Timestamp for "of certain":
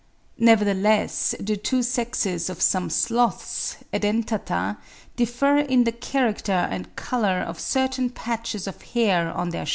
7.39-8.09